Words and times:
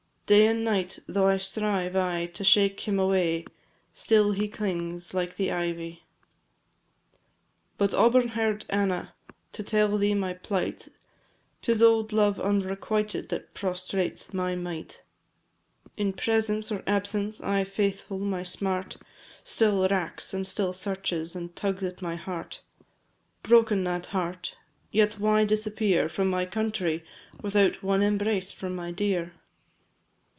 Day 0.33 0.47
and 0.47 0.63
night, 0.63 0.97
though 1.09 1.27
I 1.27 1.35
strive 1.35 1.93
aye 1.93 2.25
To 2.35 2.43
shake 2.45 2.79
him 2.79 2.97
away, 2.97 3.43
still 3.91 4.31
he 4.31 4.47
clings 4.47 5.13
like 5.13 5.35
the 5.35 5.51
ivy. 5.51 5.89
IV. 5.91 5.99
But, 7.77 7.93
auburn 7.93 8.29
hair'd 8.29 8.63
Anna! 8.69 9.13
to 9.51 9.61
tell 9.61 9.97
thee 9.97 10.13
my 10.13 10.31
plight, 10.33 10.87
'Tis 11.61 11.83
old 11.83 12.13
love 12.13 12.39
unrequited 12.39 13.27
that 13.27 13.53
prostrates 13.53 14.33
my 14.33 14.55
might, 14.55 15.03
In 15.97 16.13
presence 16.13 16.71
or 16.71 16.81
absence, 16.87 17.41
aye 17.41 17.65
faithful, 17.65 18.17
my 18.19 18.43
smart 18.43 18.95
Still 19.43 19.85
racks, 19.89 20.33
and 20.33 20.47
still 20.47 20.71
searches, 20.71 21.35
and 21.35 21.53
tugs 21.57 21.83
at 21.83 22.01
my 22.01 22.15
heart 22.15 22.61
Broken 23.43 23.83
that 23.83 24.05
heart, 24.05 24.55
yet 24.93 25.19
why 25.19 25.43
disappear 25.43 26.07
From 26.07 26.29
my 26.29 26.45
country, 26.45 27.03
without 27.41 27.83
one 27.83 28.01
embrace 28.01 28.49
from 28.49 28.73
my 28.73 28.91
dear? 28.91 29.33